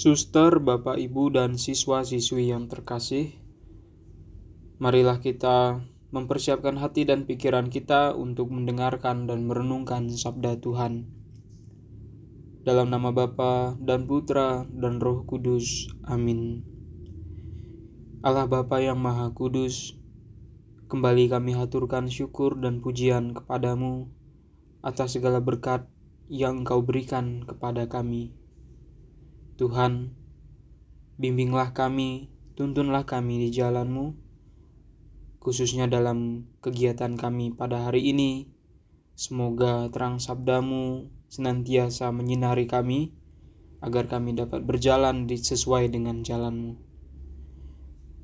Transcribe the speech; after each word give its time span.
Suster, 0.00 0.64
Bapak, 0.64 0.96
Ibu, 0.96 1.28
dan 1.36 1.60
siswa-siswi 1.60 2.48
yang 2.48 2.72
terkasih, 2.72 3.36
marilah 4.80 5.20
kita 5.20 5.84
mempersiapkan 6.08 6.80
hati 6.80 7.04
dan 7.04 7.28
pikiran 7.28 7.68
kita 7.68 8.16
untuk 8.16 8.48
mendengarkan 8.48 9.28
dan 9.28 9.44
merenungkan 9.44 10.08
sabda 10.08 10.56
Tuhan. 10.56 11.04
Dalam 12.64 12.88
nama 12.88 13.12
Bapa 13.12 13.76
dan 13.76 14.08
Putra 14.08 14.64
dan 14.72 15.04
Roh 15.04 15.28
Kudus. 15.28 15.92
Amin. 16.08 16.64
Allah 18.24 18.48
Bapa 18.48 18.80
yang 18.80 18.96
Maha 18.96 19.36
Kudus, 19.36 20.00
kembali 20.88 21.28
kami 21.28 21.52
haturkan 21.52 22.08
syukur 22.08 22.56
dan 22.56 22.80
pujian 22.80 23.36
kepadamu 23.36 24.08
atas 24.80 25.20
segala 25.20 25.44
berkat 25.44 25.84
yang 26.32 26.64
Engkau 26.64 26.80
berikan 26.80 27.44
kepada 27.44 27.84
kami. 27.84 28.39
Tuhan, 29.60 30.16
bimbinglah 31.20 31.76
kami, 31.76 32.32
tuntunlah 32.56 33.04
kami 33.04 33.44
di 33.44 33.48
jalan-Mu, 33.52 34.16
khususnya 35.36 35.84
dalam 35.84 36.48
kegiatan 36.64 37.12
kami 37.12 37.52
pada 37.52 37.84
hari 37.84 38.08
ini. 38.08 38.48
Semoga 39.12 39.92
terang 39.92 40.16
sabdamu 40.16 41.12
senantiasa 41.28 42.08
menyinari 42.08 42.64
kami, 42.64 43.12
agar 43.84 44.08
kami 44.08 44.32
dapat 44.32 44.64
berjalan 44.64 45.28
sesuai 45.28 45.92
dengan 45.92 46.24
jalan-Mu. 46.24 46.80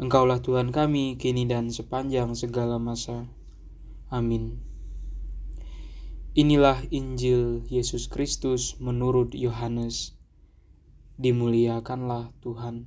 Engkaulah 0.00 0.40
Tuhan 0.40 0.72
kami, 0.72 1.20
kini 1.20 1.44
dan 1.44 1.68
sepanjang 1.68 2.32
segala 2.32 2.80
masa. 2.80 3.28
Amin. 4.08 4.56
Inilah 6.32 6.80
Injil 6.88 7.60
Yesus 7.68 8.08
Kristus 8.08 8.80
menurut 8.80 9.36
Yohanes. 9.36 10.16
Dimuliakanlah 11.16 12.28
Tuhan. 12.44 12.84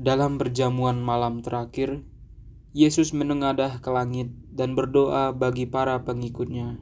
Dalam 0.00 0.40
perjamuan 0.40 0.96
malam 0.96 1.44
terakhir, 1.44 2.00
Yesus 2.72 3.12
menengadah 3.12 3.84
ke 3.84 3.92
langit 3.92 4.32
dan 4.48 4.72
berdoa 4.72 5.36
bagi 5.36 5.68
para 5.68 6.00
pengikutnya. 6.00 6.80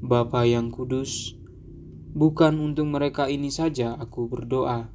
Bapa 0.00 0.48
yang 0.48 0.72
kudus, 0.72 1.36
bukan 2.16 2.56
untuk 2.56 2.88
mereka 2.88 3.28
ini 3.28 3.52
saja 3.52 4.00
aku 4.00 4.32
berdoa, 4.32 4.88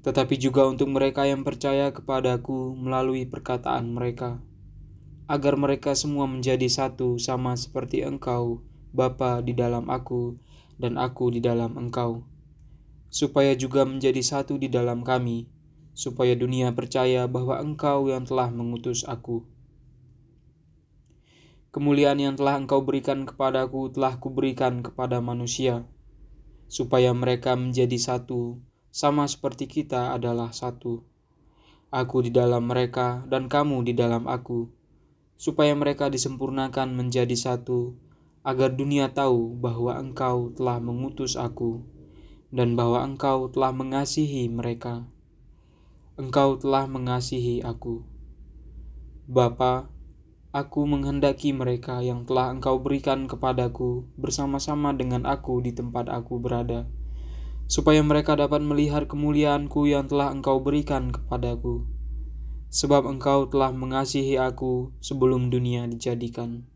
tetapi 0.00 0.40
juga 0.40 0.64
untuk 0.64 0.88
mereka 0.88 1.28
yang 1.28 1.44
percaya 1.44 1.92
kepadaku 1.92 2.72
melalui 2.72 3.28
perkataan 3.28 3.92
mereka 3.92 4.40
agar 5.28 5.60
mereka 5.60 5.92
semua 5.92 6.24
menjadi 6.24 6.72
satu 6.72 7.20
sama 7.20 7.52
seperti 7.52 8.00
Engkau, 8.00 8.64
Bapa 8.96 9.44
di 9.44 9.52
dalam 9.52 9.92
aku, 9.92 10.40
dan 10.78 10.96
aku 10.96 11.34
di 11.34 11.42
dalam 11.42 11.76
Engkau, 11.76 12.24
supaya 13.10 13.52
juga 13.58 13.84
menjadi 13.84 14.22
satu 14.22 14.56
di 14.56 14.70
dalam 14.70 15.04
kami, 15.04 15.50
supaya 15.92 16.38
dunia 16.38 16.70
percaya 16.72 17.26
bahwa 17.26 17.58
Engkau 17.58 18.06
yang 18.08 18.24
telah 18.24 18.48
mengutus 18.48 19.02
aku. 19.04 19.44
Kemuliaan 21.74 22.22
yang 22.22 22.34
telah 22.38 22.56
Engkau 22.56 22.80
berikan 22.80 23.28
kepadaku 23.28 23.92
telah 23.92 24.16
kuberikan 24.16 24.80
kepada 24.80 25.18
manusia, 25.20 25.84
supaya 26.70 27.12
mereka 27.12 27.58
menjadi 27.58 27.98
satu, 27.98 28.62
sama 28.88 29.28
seperti 29.28 29.68
kita 29.68 30.16
adalah 30.16 30.54
satu. 30.54 31.04
Aku 31.92 32.24
di 32.24 32.32
dalam 32.32 32.70
mereka, 32.70 33.26
dan 33.28 33.50
kamu 33.50 33.84
di 33.84 33.92
dalam 33.92 34.24
aku 34.24 34.78
supaya 35.38 35.70
mereka 35.78 36.10
disempurnakan 36.10 36.98
menjadi 36.98 37.32
satu, 37.38 37.94
agar 38.46 38.74
dunia 38.74 39.10
tahu 39.14 39.56
bahwa 39.58 39.94
Engkau 39.98 40.50
telah 40.54 40.82
mengutus 40.82 41.38
aku, 41.38 41.82
dan 42.50 42.74
bahwa 42.74 43.02
Engkau 43.04 43.50
telah 43.50 43.74
mengasihi 43.74 44.50
mereka. 44.50 45.06
Engkau 46.18 46.58
telah 46.58 46.90
mengasihi 46.90 47.62
aku. 47.62 48.02
Bapa, 49.28 49.92
aku 50.50 50.88
menghendaki 50.88 51.54
mereka 51.54 52.02
yang 52.02 52.26
telah 52.26 52.50
Engkau 52.50 52.82
berikan 52.82 53.30
kepadaku 53.30 54.08
bersama-sama 54.18 54.94
dengan 54.94 55.26
aku 55.26 55.62
di 55.62 55.70
tempat 55.70 56.10
aku 56.10 56.42
berada, 56.42 56.90
supaya 57.70 58.02
mereka 58.02 58.34
dapat 58.34 58.64
melihat 58.64 59.06
kemuliaanku 59.06 59.86
yang 59.86 60.10
telah 60.10 60.34
Engkau 60.34 60.58
berikan 60.58 61.14
kepadaku 61.14 61.98
sebab 62.68 63.08
engkau 63.08 63.48
telah 63.48 63.72
mengasihi 63.72 64.36
aku 64.36 64.92
sebelum 65.00 65.48
dunia 65.48 65.88
dijadikan. 65.88 66.68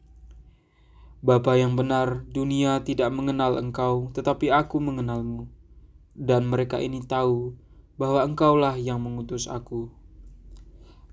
Bapa 1.23 1.55
yang 1.55 1.79
benar, 1.79 2.27
dunia 2.35 2.83
tidak 2.83 3.15
mengenal 3.15 3.55
engkau, 3.55 4.11
tetapi 4.11 4.51
aku 4.51 4.83
mengenalmu. 4.83 5.47
Dan 6.19 6.51
mereka 6.51 6.83
ini 6.83 6.99
tahu 6.99 7.55
bahwa 7.95 8.27
engkaulah 8.27 8.75
yang 8.75 8.99
mengutus 8.99 9.47
aku. 9.47 9.95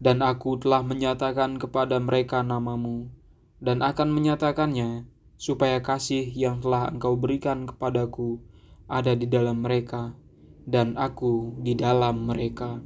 Dan 0.02 0.26
aku 0.26 0.58
telah 0.58 0.82
menyatakan 0.82 1.62
kepada 1.62 2.02
mereka 2.02 2.42
namamu, 2.42 3.14
dan 3.62 3.86
akan 3.86 4.10
menyatakannya, 4.10 5.06
supaya 5.38 5.78
kasih 5.86 6.26
yang 6.34 6.58
telah 6.58 6.90
engkau 6.90 7.14
berikan 7.14 7.70
kepadaku 7.70 8.42
ada 8.90 9.14
di 9.14 9.30
dalam 9.30 9.62
mereka, 9.62 10.18
dan 10.66 10.98
aku 10.98 11.54
di 11.62 11.78
dalam 11.78 12.26
mereka. 12.26 12.82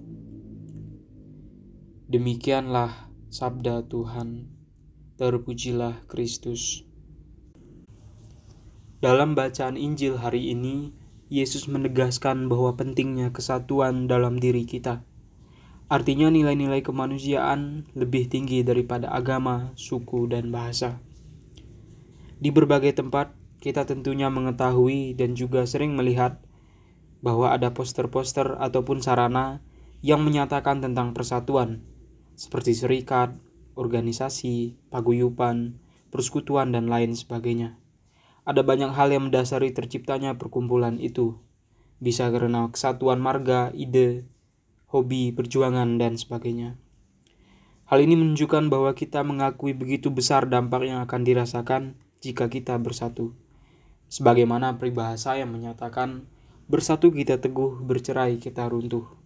Demikianlah 2.11 3.07
sabda 3.31 3.88
Tuhan. 3.88 4.51
Terpujilah 5.16 6.03
Kristus. 6.11 6.84
Dalam 9.03 9.36
bacaan 9.36 9.75
Injil 9.75 10.16
hari 10.16 10.56
ini, 10.56 10.96
Yesus 11.28 11.68
menegaskan 11.68 12.47
bahwa 12.47 12.80
pentingnya 12.80 13.36
kesatuan 13.36 14.08
dalam 14.08 14.40
diri 14.40 14.64
kita. 14.64 15.03
Artinya 15.91 16.31
nilai-nilai 16.31 16.80
kemanusiaan 16.80 17.84
lebih 18.00 18.31
tinggi 18.31 18.64
daripada 18.64 19.12
agama, 19.12 19.75
suku, 19.75 20.31
dan 20.31 20.56
bahasa. 20.56 21.03
Di 22.40 22.47
berbagai 22.56 22.96
tempat, 22.96 23.36
kita 23.59 23.84
tentunya 23.84 24.31
mengetahui 24.31 25.20
dan 25.20 25.35
juga 25.35 25.68
sering 25.68 26.00
melihat 26.00 26.40
bahwa 27.20 27.52
ada 27.52 27.75
poster-poster 27.75 28.56
ataupun 28.56 29.03
sarana 29.03 29.59
yang 30.00 30.24
menyatakan 30.24 30.80
tentang 30.80 31.12
persatuan, 31.12 31.84
seperti 32.40 32.72
serikat, 32.72 33.35
organisasi, 33.75 34.80
paguyupan, 34.88 35.75
persekutuan, 36.08 36.72
dan 36.72 36.88
lain 36.88 37.20
sebagainya. 37.20 37.83
Ada 38.44 38.62
banyak 38.62 38.92
hal 38.92 39.12
yang 39.12 39.31
mendasari 39.31 39.72
terciptanya 39.72 40.36
perkumpulan 40.36 41.00
itu. 41.00 41.40
Bisa 42.04 42.28
karena 42.28 42.68
kesatuan 42.68 43.24
marga, 43.24 43.72
ide, 43.72 44.28
hobi, 44.92 45.31
perjuangan, 45.31 45.96
dan 45.96 46.20
sebagainya. 46.20 46.76
Hal 47.88 48.03
ini 48.03 48.20
menunjukkan 48.20 48.68
bahwa 48.68 48.92
kita 48.96 49.24
mengakui 49.24 49.72
begitu 49.72 50.12
besar 50.12 50.48
dampak 50.48 50.88
yang 50.88 51.00
akan 51.03 51.22
dirasakan 51.24 51.96
jika 52.20 52.52
kita 52.52 52.76
bersatu. 52.80 53.32
Sebagaimana 54.12 54.76
peribahasa 54.76 55.40
yang 55.40 55.56
menyatakan, 55.56 56.28
bersatu 56.68 57.12
kita 57.12 57.40
teguh, 57.40 57.80
bercerai 57.80 58.40
kita 58.40 58.68
runtuh 58.68 59.24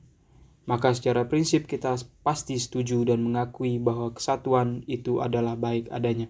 maka 0.67 0.91
secara 0.91 1.23
prinsip 1.31 1.63
kita 1.63 1.95
pasti 2.21 2.59
setuju 2.59 3.07
dan 3.07 3.23
mengakui 3.23 3.79
bahwa 3.79 4.11
kesatuan 4.11 4.83
itu 4.83 5.23
adalah 5.23 5.55
baik 5.55 5.87
adanya. 5.87 6.27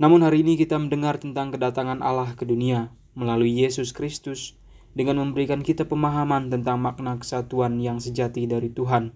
Namun 0.00 0.24
hari 0.24 0.40
ini 0.40 0.56
kita 0.56 0.80
mendengar 0.80 1.20
tentang 1.20 1.52
kedatangan 1.52 2.00
Allah 2.00 2.32
ke 2.32 2.48
dunia 2.48 2.88
melalui 3.12 3.52
Yesus 3.52 3.92
Kristus 3.92 4.56
dengan 4.96 5.20
memberikan 5.20 5.60
kita 5.60 5.84
pemahaman 5.84 6.48
tentang 6.48 6.80
makna 6.80 7.20
kesatuan 7.20 7.76
yang 7.76 8.00
sejati 8.00 8.48
dari 8.48 8.72
Tuhan. 8.72 9.12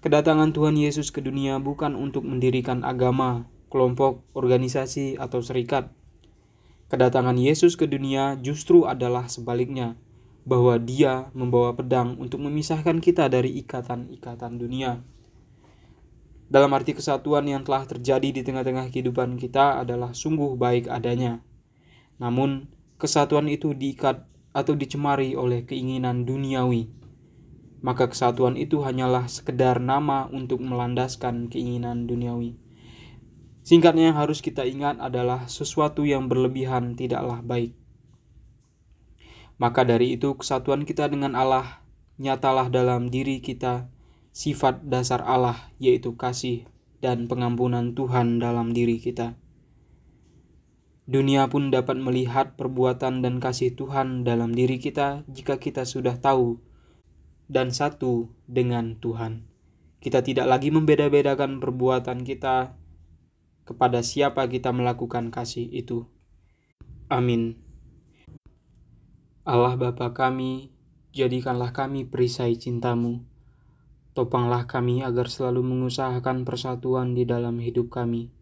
Kedatangan 0.00 0.54
Tuhan 0.54 0.78
Yesus 0.78 1.10
ke 1.10 1.18
dunia 1.18 1.58
bukan 1.58 1.98
untuk 1.98 2.22
mendirikan 2.22 2.86
agama, 2.86 3.50
kelompok, 3.66 4.22
organisasi, 4.32 5.18
atau 5.18 5.42
serikat. 5.42 5.90
Kedatangan 6.86 7.34
Yesus 7.34 7.74
ke 7.74 7.90
dunia 7.90 8.38
justru 8.38 8.86
adalah 8.86 9.26
sebaliknya, 9.26 9.98
bahwa 10.48 10.80
Dia 10.80 11.28
membawa 11.36 11.76
pedang 11.76 12.16
untuk 12.16 12.40
memisahkan 12.40 13.02
kita 13.02 13.28
dari 13.28 13.58
ikatan-ikatan 13.60 14.56
dunia. 14.56 15.04
Dalam 16.50 16.74
arti 16.74 16.98
kesatuan 16.98 17.46
yang 17.46 17.62
telah 17.62 17.86
terjadi 17.86 18.34
di 18.34 18.42
tengah-tengah 18.42 18.90
kehidupan 18.90 19.38
kita 19.38 19.86
adalah 19.86 20.10
sungguh 20.10 20.58
baik 20.58 20.90
adanya. 20.90 21.46
Namun, 22.18 22.66
kesatuan 22.98 23.46
itu 23.46 23.70
diikat 23.70 24.26
atau 24.50 24.74
dicemari 24.74 25.38
oleh 25.38 25.62
keinginan 25.62 26.26
duniawi. 26.26 26.90
Maka 27.86 28.10
kesatuan 28.10 28.58
itu 28.58 28.82
hanyalah 28.82 29.30
sekedar 29.30 29.78
nama 29.78 30.26
untuk 30.26 30.58
melandaskan 30.58 31.46
keinginan 31.46 32.10
duniawi. 32.10 32.58
Singkatnya 33.62 34.10
yang 34.10 34.18
harus 34.18 34.42
kita 34.42 34.66
ingat 34.66 34.98
adalah 34.98 35.46
sesuatu 35.46 36.02
yang 36.02 36.26
berlebihan 36.26 36.98
tidaklah 36.98 37.46
baik. 37.46 37.78
Maka 39.62 39.86
dari 39.86 40.18
itu 40.18 40.34
kesatuan 40.34 40.82
kita 40.82 41.06
dengan 41.06 41.38
Allah 41.38 41.86
nyatalah 42.18 42.74
dalam 42.74 43.06
diri 43.06 43.38
kita 43.38 43.86
sifat 44.30 44.86
dasar 44.86 45.22
Allah 45.26 45.70
yaitu 45.82 46.14
kasih 46.14 46.66
dan 47.02 47.26
pengampunan 47.26 47.96
Tuhan 47.96 48.38
dalam 48.38 48.70
diri 48.70 49.00
kita. 49.02 49.34
Dunia 51.10 51.50
pun 51.50 51.74
dapat 51.74 51.98
melihat 51.98 52.54
perbuatan 52.54 53.18
dan 53.18 53.42
kasih 53.42 53.74
Tuhan 53.74 54.22
dalam 54.22 54.54
diri 54.54 54.78
kita 54.78 55.26
jika 55.26 55.58
kita 55.58 55.82
sudah 55.82 56.14
tahu 56.22 56.62
dan 57.50 57.74
satu 57.74 58.30
dengan 58.46 58.94
Tuhan. 59.02 59.50
Kita 59.98 60.22
tidak 60.22 60.46
lagi 60.46 60.70
membeda-bedakan 60.70 61.58
perbuatan 61.58 62.22
kita 62.22 62.78
kepada 63.66 64.06
siapa 64.06 64.46
kita 64.46 64.70
melakukan 64.70 65.34
kasih 65.34 65.66
itu. 65.66 66.06
Amin. 67.10 67.58
Allah 69.42 69.74
Bapa 69.74 70.14
kami, 70.14 70.70
jadikanlah 71.10 71.74
kami 71.74 72.06
perisai 72.06 72.54
cintamu. 72.54 73.29
Topanglah 74.12 74.66
kami 74.66 75.06
agar 75.06 75.30
selalu 75.30 75.62
mengusahakan 75.62 76.42
persatuan 76.42 77.14
di 77.14 77.22
dalam 77.22 77.62
hidup 77.62 77.94
kami 77.94 78.34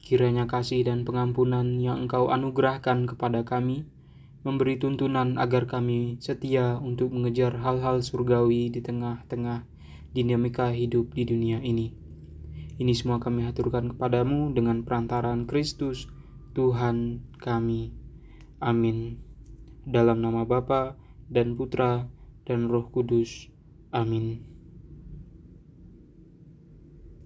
Kiranya 0.00 0.48
kasih 0.48 0.82
dan 0.88 1.04
pengampunan 1.04 1.76
yang 1.76 2.08
Engkau 2.08 2.32
anugerahkan 2.32 3.04
kepada 3.04 3.44
kami 3.44 3.84
memberi 4.40 4.80
tuntunan 4.80 5.36
agar 5.36 5.68
kami 5.68 6.16
setia 6.16 6.80
untuk 6.80 7.12
mengejar 7.12 7.60
hal-hal 7.60 8.00
surgawi 8.00 8.72
di 8.72 8.80
tengah-tengah 8.80 9.68
dinamika 10.16 10.72
hidup 10.72 11.12
di 11.12 11.28
dunia 11.28 11.60
ini. 11.60 11.92
Ini 12.80 12.92
semua 12.96 13.20
kami 13.20 13.44
haturkan 13.44 13.92
kepadamu 13.92 14.56
dengan 14.56 14.80
perantaraan 14.80 15.44
Kristus, 15.44 16.08
Tuhan 16.56 17.20
kami. 17.36 17.92
Amin. 18.64 19.20
Dalam 19.84 20.24
nama 20.24 20.48
Bapa 20.48 20.96
dan 21.28 21.60
Putra 21.60 22.08
dan 22.48 22.72
Roh 22.72 22.88
Kudus. 22.88 23.52
Amin. 23.92 24.49